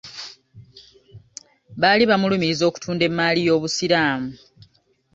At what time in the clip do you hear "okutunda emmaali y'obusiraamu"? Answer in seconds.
2.69-4.31